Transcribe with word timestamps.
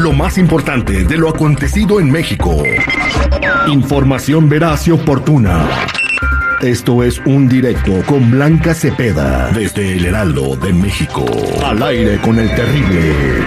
Lo 0.00 0.12
más 0.12 0.38
importante 0.38 1.04
de 1.04 1.18
lo 1.18 1.28
acontecido 1.28 2.00
en 2.00 2.10
México. 2.10 2.62
Información 3.66 4.48
veraz 4.48 4.88
y 4.88 4.92
oportuna. 4.92 5.68
Esto 6.62 7.04
es 7.04 7.18
un 7.26 7.46
directo 7.46 8.02
con 8.06 8.30
Blanca 8.30 8.72
Cepeda 8.72 9.50
desde 9.50 9.98
el 9.98 10.06
Heraldo 10.06 10.56
de 10.56 10.72
México. 10.72 11.26
Al 11.66 11.82
aire 11.82 12.18
con 12.22 12.38
el 12.38 12.48
terrible. 12.54 13.44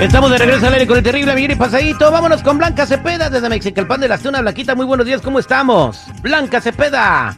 Estamos 0.00 0.32
de 0.32 0.38
regreso 0.38 0.66
al 0.66 0.72
aire 0.72 0.88
con 0.88 0.96
el 0.96 1.04
terrible 1.04 1.32
Miguel 1.36 1.52
y 1.52 1.54
Pasadito. 1.54 2.10
Vámonos 2.10 2.42
con 2.42 2.58
Blanca 2.58 2.86
Cepeda 2.86 3.30
desde 3.30 3.48
México. 3.48 3.80
El 3.80 3.86
pan 3.86 4.00
de 4.00 4.08
la 4.08 4.18
zona 4.18 4.40
Blanquita. 4.40 4.74
Muy 4.74 4.86
buenos 4.86 5.06
días, 5.06 5.22
¿cómo 5.22 5.38
estamos? 5.38 6.02
Blanca 6.20 6.60
Cepeda. 6.60 7.36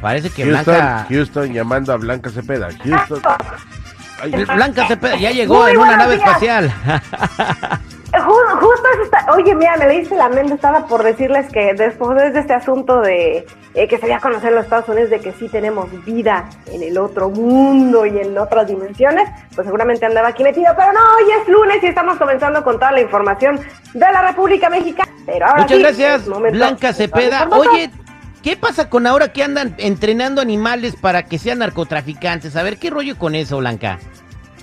Parece 0.00 0.30
que 0.30 0.44
Houston, 0.44 0.64
Blanca. 0.64 1.06
Houston 1.10 1.52
llamando 1.52 1.92
a 1.92 1.96
Blanca 1.96 2.30
Cepeda. 2.30 2.70
Houston. 2.82 3.20
Blanca 4.54 4.86
Cepeda 4.86 5.16
ya 5.16 5.30
llegó 5.30 5.62
Muy 5.62 5.72
en 5.72 5.78
una 5.78 5.96
nave 5.96 6.16
días. 6.16 6.26
espacial. 6.28 6.72
Ju- 8.12 8.60
Justo 8.60 8.88
eso 8.92 9.02
está. 9.04 9.26
Oye, 9.34 9.54
mira, 9.54 9.76
me 9.76 9.86
leíste 9.86 10.16
la 10.16 10.28
mente. 10.28 10.54
Estaba 10.54 10.86
por 10.86 11.02
decirles 11.04 11.46
que 11.52 11.74
después 11.74 12.16
de 12.32 12.40
este 12.40 12.52
asunto 12.52 13.00
de 13.00 13.46
eh, 13.74 13.86
que 13.88 13.98
se 13.98 14.06
dio 14.06 14.16
a 14.16 14.18
conocer 14.20 14.48
en 14.48 14.56
los 14.56 14.64
Estados 14.64 14.88
Unidos 14.88 15.10
de 15.10 15.20
que 15.20 15.32
sí 15.32 15.48
tenemos 15.48 15.88
vida 16.04 16.46
en 16.72 16.82
el 16.82 16.98
otro 16.98 17.30
mundo 17.30 18.04
y 18.06 18.18
en 18.18 18.36
otras 18.36 18.66
dimensiones, 18.66 19.28
pues 19.54 19.64
seguramente 19.64 20.06
andaba 20.06 20.28
aquí 20.28 20.42
metido. 20.42 20.72
Pero 20.76 20.92
no, 20.92 20.98
hoy 21.16 21.30
es 21.40 21.48
lunes 21.48 21.78
y 21.82 21.86
estamos 21.86 22.18
comenzando 22.18 22.64
con 22.64 22.74
toda 22.80 22.90
la 22.92 23.00
información 23.00 23.60
de 23.94 24.00
la 24.00 24.22
República 24.22 24.68
Mexicana. 24.68 25.08
Pero 25.24 25.46
ahora 25.46 25.62
Muchas 25.62 25.76
sí, 25.76 25.82
gracias, 25.82 26.26
momento 26.26 26.58
Blanca 26.58 26.92
Cepeda. 26.92 27.46
Oye, 27.52 27.90
¿qué 28.42 28.56
pasa 28.56 28.88
con 28.88 29.06
ahora 29.06 29.32
que 29.32 29.42
andan 29.42 29.74
entrenando 29.78 30.40
animales 30.40 30.96
para 30.96 31.24
que 31.24 31.38
sean 31.38 31.58
narcotraficantes? 31.58 32.56
A 32.56 32.62
ver, 32.62 32.78
¿qué 32.78 32.90
rollo 32.90 33.16
con 33.18 33.34
eso, 33.34 33.58
Blanca? 33.58 33.98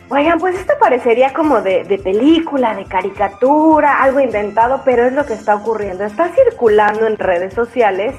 Oigan, 0.09 0.39
pues 0.39 0.58
esto 0.58 0.73
parecería 0.80 1.34
como 1.34 1.61
de, 1.61 2.00
película, 2.02 2.73
de 2.75 2.86
caricatura, 2.86 4.02
algo 4.02 4.22
inventado, 4.22 4.81
pero 4.86 5.06
es 5.06 5.11
lo 5.11 5.25
que 5.25 5.34
está 5.34 5.56
ocurriendo. 5.56 6.06
Está 6.06 6.30
circulando 6.30 7.08
en 7.08 7.17
redes 7.17 7.53
sociales 7.53 8.16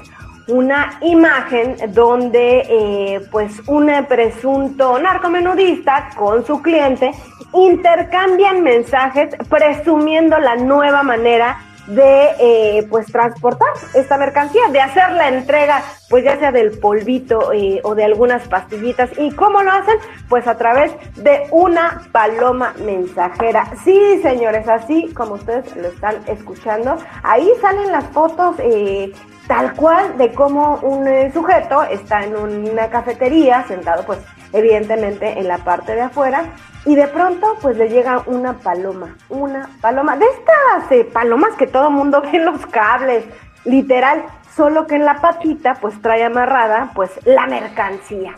una 0.47 0.99
imagen 1.01 1.77
donde 1.89 2.65
eh, 2.69 3.21
pues 3.31 3.59
un 3.67 3.91
presunto 4.07 4.99
narcomenudista 4.99 6.09
con 6.15 6.45
su 6.45 6.61
cliente 6.61 7.11
intercambian 7.53 8.61
mensajes 8.61 9.35
presumiendo 9.47 10.37
la 10.39 10.55
nueva 10.55 11.01
manera 11.01 11.57
de 11.89 12.35
eh, 12.39 12.87
pues 12.89 13.07
transportar 13.07 13.69
esta 13.93 14.17
mercancía, 14.17 14.61
de 14.71 14.79
hacer 14.79 15.11
la 15.11 15.29
entrega, 15.29 15.83
pues 16.09 16.23
ya 16.23 16.37
sea 16.37 16.51
del 16.51 16.79
polvito 16.79 17.51
eh, 17.51 17.81
o 17.83 17.95
de 17.95 18.05
algunas 18.05 18.47
pastillitas. 18.47 19.09
¿Y 19.17 19.31
cómo 19.31 19.61
lo 19.63 19.71
hacen? 19.71 19.97
Pues 20.27 20.47
a 20.47 20.57
través 20.57 20.91
de 21.15 21.47
una 21.51 22.01
paloma 22.11 22.73
mensajera. 22.85 23.65
Sí, 23.83 24.19
señores, 24.21 24.67
así 24.67 25.11
como 25.13 25.35
ustedes 25.35 25.75
lo 25.75 25.87
están 25.87 26.15
escuchando, 26.27 26.97
ahí 27.23 27.49
salen 27.61 27.91
las 27.91 28.05
fotos 28.05 28.55
eh, 28.59 29.11
tal 29.49 29.73
cual 29.73 30.15
de 30.17 30.31
cómo 30.31 30.79
un 30.83 31.07
eh, 31.07 31.31
sujeto 31.33 31.81
está 31.83 32.23
en 32.23 32.35
una 32.35 32.87
cafetería 32.89 33.65
sentado 33.67 34.03
pues 34.05 34.19
evidentemente 34.53 35.39
en 35.39 35.47
la 35.47 35.59
parte 35.59 35.95
de 35.95 36.01
afuera 36.01 36.45
y 36.85 36.95
de 36.95 37.07
pronto 37.07 37.57
pues 37.61 37.77
le 37.77 37.89
llega 37.89 38.23
una 38.25 38.53
paloma, 38.53 39.15
una 39.29 39.69
paloma 39.81 40.15
de 40.17 40.25
estas 40.25 40.91
eh, 40.91 41.03
palomas 41.03 41.55
que 41.55 41.67
todo 41.67 41.91
mundo 41.91 42.21
ve 42.31 42.37
en 42.37 42.45
los 42.45 42.65
cables, 42.67 43.25
literal, 43.65 44.23
solo 44.55 44.87
que 44.87 44.95
en 44.95 45.05
la 45.05 45.21
patita 45.21 45.75
pues 45.75 46.01
trae 46.01 46.23
amarrada 46.23 46.91
pues 46.95 47.11
la 47.25 47.47
mercancía. 47.47 48.33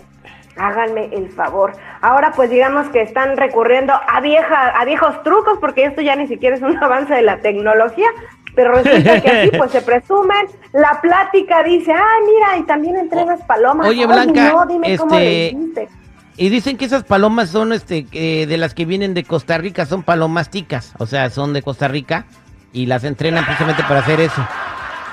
Háganme 0.58 1.06
el 1.14 1.32
favor. 1.32 1.74
Ahora 2.02 2.34
pues 2.36 2.50
digamos 2.50 2.90
que 2.90 3.02
están 3.02 3.38
recurriendo 3.38 3.94
a 3.94 4.20
vieja, 4.20 4.70
a 4.70 4.86
viejos 4.86 5.24
trucos 5.24 5.58
porque 5.60 5.86
esto 5.86 6.02
ya 6.02 6.16
ni 6.16 6.28
siquiera 6.28 6.56
es 6.56 6.62
un 6.62 6.78
avance 6.84 7.14
de 7.14 7.22
la 7.22 7.38
tecnología, 7.38 8.08
pero 8.56 8.74
resulta 8.74 9.22
que 9.22 9.30
así 9.30 9.52
pues 9.58 9.72
se 9.72 9.82
presumen, 9.82 10.48
la 10.74 11.00
plática 11.02 11.64
dice, 11.64 11.94
ah, 11.94 12.18
mira, 12.26 12.58
y 12.58 12.64
también 12.64 12.98
entregas 12.98 13.42
palomas. 13.44 13.88
Oye, 13.88 14.02
Ay, 14.02 14.08
Blanca, 14.08 14.52
no, 14.52 14.66
dime 14.66 14.98
cómo 14.98 15.16
le 15.16 15.48
este. 15.50 16.01
Y 16.38 16.50
dicen 16.50 16.78
que 16.78 16.86
esas 16.86 17.04
palomas 17.04 17.50
son 17.50 17.74
este 17.74 18.08
eh, 18.12 18.46
de 18.48 18.58
las 18.58 18.74
que 18.74 18.86
vienen 18.86 19.14
de 19.14 19.24
Costa 19.24 19.58
Rica, 19.58 19.86
son 19.86 20.04
palomas 20.04 20.50
ticas, 20.50 20.94
o 20.98 21.06
sea, 21.06 21.30
son 21.30 21.54
de 21.54 21.62
Costa 21.62 21.88
Rica 21.88 22.26
y 22.74 22.86
las 22.86 23.04
entrenan 23.04 23.46
precisamente 23.46 23.84
para 23.84 24.00
hacer 24.00 24.22
eso. 24.22 24.46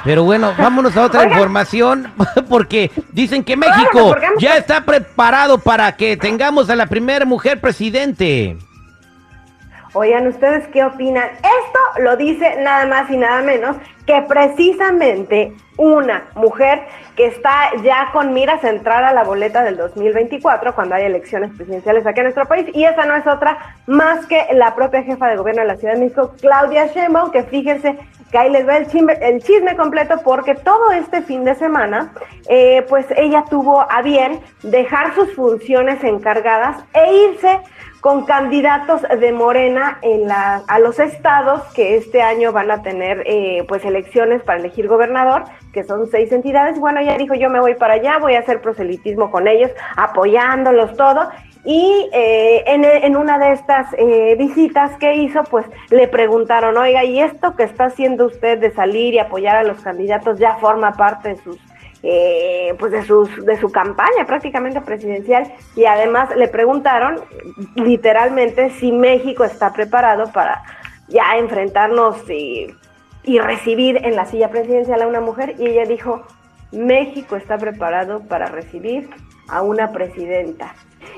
Pero 0.04 0.24
bueno, 0.24 0.54
vámonos 0.56 0.96
a 0.96 1.04
otra 1.04 1.24
información 1.30 2.12
porque 2.48 2.90
dicen 3.12 3.44
que 3.44 3.56
México 3.56 4.16
ya 4.38 4.56
está 4.56 4.84
preparado 4.84 5.58
para 5.58 5.96
que 5.96 6.16
tengamos 6.16 6.70
a 6.70 6.76
la 6.76 6.86
primera 6.86 7.24
mujer 7.24 7.60
presidente. 7.60 8.56
Oigan, 10.00 10.28
¿ustedes 10.28 10.68
qué 10.68 10.84
opinan? 10.84 11.28
Esto 11.28 12.02
lo 12.04 12.16
dice 12.16 12.54
nada 12.62 12.86
más 12.86 13.10
y 13.10 13.16
nada 13.16 13.42
menos 13.42 13.76
que 14.06 14.22
precisamente 14.28 15.52
una 15.76 16.28
mujer 16.36 16.82
que 17.16 17.26
está 17.26 17.72
ya 17.82 18.10
con 18.12 18.32
miras 18.32 18.62
a 18.62 18.68
entrar 18.70 19.02
a 19.02 19.12
la 19.12 19.24
boleta 19.24 19.64
del 19.64 19.76
2024 19.76 20.76
cuando 20.76 20.94
hay 20.94 21.06
elecciones 21.06 21.50
presidenciales 21.56 22.06
aquí 22.06 22.20
en 22.20 22.26
nuestro 22.26 22.46
país 22.46 22.68
y 22.72 22.84
esa 22.84 23.06
no 23.06 23.16
es 23.16 23.26
otra 23.26 23.58
más 23.88 24.24
que 24.26 24.46
la 24.52 24.76
propia 24.76 25.02
jefa 25.02 25.26
de 25.26 25.36
gobierno 25.36 25.62
de 25.62 25.68
la 25.68 25.76
Ciudad 25.76 25.94
de 25.94 26.00
México, 26.00 26.32
Claudia 26.40 26.86
Sheinbaum, 26.86 27.32
que 27.32 27.42
fíjense 27.42 27.98
que 28.30 28.38
ahí 28.38 28.50
les 28.50 28.66
va 28.66 28.76
el 28.76 28.86
chisme, 28.86 29.14
el 29.20 29.42
chisme 29.42 29.76
completo 29.76 30.20
porque 30.24 30.54
todo 30.54 30.92
este 30.92 31.22
fin 31.22 31.44
de 31.44 31.54
semana 31.54 32.12
eh, 32.48 32.84
pues 32.88 33.06
ella 33.16 33.44
tuvo 33.48 33.80
a 33.90 34.02
bien 34.02 34.40
dejar 34.62 35.14
sus 35.14 35.34
funciones 35.34 36.02
encargadas 36.04 36.76
e 36.92 37.30
irse 37.30 37.60
con 38.00 38.24
candidatos 38.26 39.02
de 39.02 39.32
Morena 39.32 39.98
en 40.02 40.28
la, 40.28 40.62
a 40.68 40.78
los 40.78 40.98
estados 40.98 41.62
que 41.74 41.96
este 41.96 42.22
año 42.22 42.52
van 42.52 42.70
a 42.70 42.82
tener 42.82 43.22
eh, 43.26 43.64
pues 43.66 43.84
elecciones 43.84 44.42
para 44.42 44.60
elegir 44.60 44.86
gobernador, 44.86 45.44
que 45.72 45.82
son 45.82 46.06
seis 46.08 46.30
entidades. 46.30 46.78
Bueno, 46.78 47.00
ella 47.00 47.16
dijo 47.18 47.34
yo 47.34 47.50
me 47.50 47.60
voy 47.60 47.74
para 47.74 47.94
allá, 47.94 48.18
voy 48.18 48.34
a 48.34 48.40
hacer 48.40 48.60
proselitismo 48.60 49.30
con 49.30 49.48
ellos, 49.48 49.70
apoyándolos 49.96 50.96
todo. 50.96 51.28
Y 51.70 52.08
eh, 52.14 52.64
en, 52.66 53.14
una 53.14 53.38
de 53.38 53.52
estas 53.52 53.92
eh, 53.98 54.36
visitas 54.38 54.96
que 54.96 55.16
hizo, 55.16 55.44
pues 55.50 55.66
le 55.90 56.08
preguntaron, 56.08 56.78
oiga, 56.78 57.04
¿y 57.04 57.20
esto 57.20 57.56
que 57.56 57.64
está 57.64 57.84
haciendo 57.84 58.24
usted 58.24 58.56
de 58.58 58.70
salir 58.70 59.12
y 59.12 59.18
apoyar 59.18 59.56
a 59.56 59.64
los 59.64 59.78
candidatos 59.82 60.38
ya 60.38 60.56
forma 60.56 60.92
parte 60.92 61.34
de 61.34 61.36
sus 61.36 61.58
eh, 62.02 62.74
pues 62.78 62.92
de 62.92 63.02
sus 63.02 63.44
de 63.44 63.58
su 63.58 63.70
campaña 63.70 64.24
prácticamente 64.26 64.80
presidencial 64.80 65.52
y 65.76 65.84
además 65.84 66.34
le 66.36 66.48
preguntaron 66.48 67.20
literalmente 67.74 68.70
si 68.70 68.90
México 68.90 69.44
está 69.44 69.70
preparado 69.70 70.32
para 70.32 70.62
ya 71.08 71.36
enfrentarnos 71.36 72.16
y 72.30 73.38
recibir 73.40 74.06
en 74.06 74.16
la 74.16 74.24
silla 74.24 74.48
presidencial 74.48 75.02
a 75.02 75.06
una 75.06 75.20
mujer. 75.20 75.54
Y 75.58 75.66
ella 75.66 75.84
dijo 75.84 76.22
México 76.72 77.36
está 77.36 77.58
preparado 77.58 78.20
para 78.26 78.46
recibir 78.46 79.10
a 79.50 79.60
una 79.60 79.92
presidenta 79.92 80.74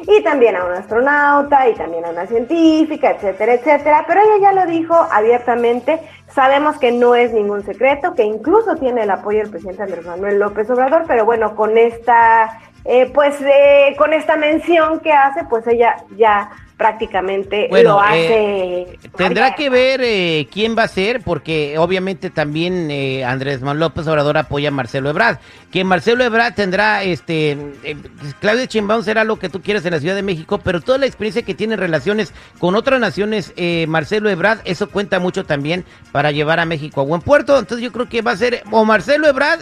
y 0.07 0.23
también 0.23 0.57
a 0.57 0.65
un 0.65 0.73
astronauta 0.73 1.69
y 1.69 1.75
también 1.75 2.05
a 2.05 2.11
una 2.11 2.27
científica, 2.27 3.11
etcétera, 3.13 3.55
etcétera. 3.55 4.05
Pero 4.07 4.21
ella 4.21 4.39
ya 4.41 4.53
lo 4.53 4.71
dijo 4.71 4.95
abiertamente. 4.95 6.01
Sabemos 6.29 6.79
que 6.79 6.93
no 6.93 7.15
es 7.15 7.33
ningún 7.33 7.65
secreto, 7.65 8.15
que 8.15 8.25
incluso 8.25 8.77
tiene 8.77 9.03
el 9.03 9.11
apoyo 9.11 9.39
del 9.41 9.51
presidente 9.51 9.83
Andrés 9.83 10.07
Manuel 10.07 10.39
López 10.39 10.71
Obrador, 10.71 11.05
pero 11.07 11.25
bueno, 11.25 11.57
con 11.57 11.77
esta, 11.77 12.61
eh, 12.85 13.11
pues, 13.13 13.41
eh, 13.41 13.95
con 13.99 14.13
esta 14.13 14.37
mención 14.37 15.01
que 15.01 15.13
hace, 15.13 15.45
pues 15.45 15.67
ella 15.67 15.97
ya 16.17 16.51
prácticamente 16.81 17.67
Bueno, 17.69 17.91
lo 17.91 18.15
eh, 18.15 18.87
hace. 18.89 19.11
Tendrá 19.15 19.55
que 19.55 19.69
ver 19.69 20.01
eh, 20.03 20.49
quién 20.51 20.75
va 20.79 20.85
a 20.85 20.89
ser, 20.89 21.21
porque 21.21 21.77
obviamente 21.77 22.31
también 22.31 22.91
eh, 22.91 23.23
Andrés 23.23 23.61
Manuel 23.61 23.81
López 23.81 24.07
Obrador 24.07 24.39
apoya 24.39 24.69
a 24.69 24.73
Marcelo 24.73 25.11
Ebrard. 25.11 25.37
Que 25.71 25.85
Marcelo 25.85 26.25
Ebrard 26.25 26.55
tendrá, 26.55 27.03
este, 27.03 27.51
eh, 27.85 27.97
Claudia 28.41 28.65
Sheinbaum 28.65 29.03
será 29.03 29.25
lo 29.25 29.39
que 29.39 29.51
tú 29.51 29.61
quieras 29.61 29.85
en 29.85 29.93
la 29.93 30.01
Ciudad 30.01 30.15
de 30.15 30.23
México, 30.23 30.57
pero 30.57 30.81
toda 30.81 30.97
la 30.97 31.05
experiencia 31.05 31.43
que 31.43 31.55
tiene 31.55 31.75
en 31.75 31.81
relaciones 31.81 32.33
con 32.59 32.75
otras 32.75 32.99
naciones, 32.99 33.53
eh, 33.57 33.85
Marcelo 33.87 34.31
Ebrard, 34.31 34.61
eso 34.65 34.89
cuenta 34.89 35.19
mucho 35.21 35.45
también 35.45 35.85
para 36.13 36.31
llevar 36.31 36.61
a 36.61 36.65
México 36.65 37.03
a 37.03 37.05
buen 37.05 37.21
puerto. 37.21 37.59
Entonces 37.59 37.85
yo 37.85 37.93
creo 37.93 38.09
que 38.09 38.23
va 38.23 38.31
a 38.31 38.37
ser 38.39 38.63
o 38.71 38.87
Marcelo 38.87 39.29
Ebrard 39.29 39.61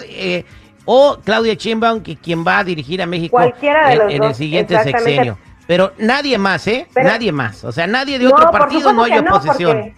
o 0.85 1.19
Claudia 1.25 1.55
Sheinbaum 1.55 2.01
que 2.01 2.15
quien 2.15 2.47
va 2.47 2.61
a 2.61 2.65
dirigir 2.65 3.03
a 3.03 3.07
México 3.07 3.33
Cualquiera 3.33 3.89
de 3.89 3.97
los 3.97 4.13
en 4.13 4.23
el 4.23 4.35
siguiente 4.37 4.81
sexenio. 4.85 5.37
Pero 5.69 5.93
nadie 5.99 6.37
más, 6.39 6.67
¿eh? 6.67 6.89
Pero- 6.93 7.09
nadie 7.11 7.31
más. 7.31 7.63
O 7.63 7.71
sea, 7.71 7.87
nadie 7.87 8.19
de 8.19 8.25
No, 8.25 8.31
otro 8.35 8.51
partido, 8.51 8.93
no 8.93 9.05
hay 9.05 9.13
no, 9.23 9.37
oposición. 9.37 9.95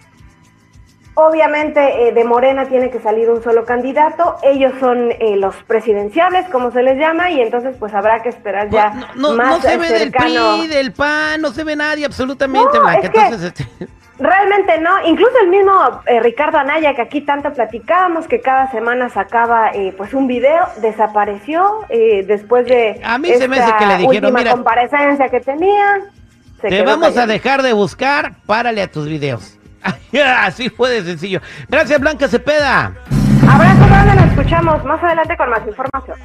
Obviamente 1.13 2.07
eh, 2.07 2.13
de 2.13 2.23
Morena 2.23 2.67
tiene 2.69 2.89
que 2.89 2.99
salir 3.01 3.29
un 3.29 3.43
solo 3.43 3.65
candidato, 3.65 4.37
ellos 4.43 4.71
son 4.79 5.11
eh, 5.11 5.35
los 5.35 5.55
presidenciables, 5.67 6.47
como 6.49 6.71
se 6.71 6.81
les 6.83 6.97
llama, 6.97 7.29
y 7.31 7.41
entonces 7.41 7.75
pues 7.77 7.93
habrá 7.93 8.21
que 8.21 8.29
esperar 8.29 8.69
ya 8.69 8.91
Pues, 8.93 9.15
no, 9.17 9.29
no, 9.31 9.35
más 9.35 9.49
no 9.49 9.61
se 9.61 9.77
ve 9.77 9.87
cercano. 9.89 10.57
del 10.57 10.59
PRI, 10.61 10.67
del 10.67 10.91
PAN, 10.93 11.41
no 11.41 11.51
se 11.51 11.63
ve 11.65 11.75
nadie 11.75 12.05
absolutamente, 12.05 12.77
No, 12.77 12.81
Blanca. 12.83 12.99
es 13.07 13.09
que- 13.09 13.19
Entonces, 13.19 13.53
este, 13.57 13.87
Realmente 14.21 14.79
no, 14.79 15.03
incluso 15.03 15.31
el 15.41 15.49
mismo 15.49 16.01
eh, 16.05 16.19
Ricardo 16.19 16.59
Anaya, 16.59 16.93
que 16.93 17.01
aquí 17.01 17.21
tanto 17.21 17.51
platicábamos, 17.51 18.27
que 18.27 18.39
cada 18.39 18.69
semana 18.69 19.09
sacaba 19.09 19.71
eh, 19.73 19.95
pues 19.97 20.13
un 20.13 20.27
video, 20.27 20.67
desapareció 20.79 21.85
eh, 21.89 22.23
después 22.27 22.67
de 22.67 23.01
A 23.03 23.17
mí 23.17 23.29
se 23.33 23.47
me 23.47 23.57
hace 23.57 23.65
esta 23.65 23.77
que 23.79 23.85
le 23.87 23.97
dijeron, 23.97 24.25
última 24.25 24.39
"Mira, 24.39 24.51
comparecencia 24.51 25.27
que 25.27 25.39
tenía. 25.39 26.01
Se 26.61 26.69
Te 26.69 26.83
vamos 26.83 27.17
a 27.17 27.25
dejar 27.25 27.63
de 27.63 27.73
buscar, 27.73 28.33
párale 28.45 28.83
a 28.83 28.91
tus 28.91 29.07
videos. 29.07 29.57
Así 30.37 30.69
fue 30.69 30.91
de 30.91 31.03
sencillo. 31.03 31.41
Gracias, 31.67 31.99
Blanca 31.99 32.27
Cepeda. 32.27 32.93
Abrazo 33.49 33.87
grande, 33.87 34.15
nos 34.21 34.25
escuchamos 34.25 34.85
más 34.85 35.03
adelante 35.03 35.35
con 35.35 35.49
más 35.49 35.67
información. 35.67 36.17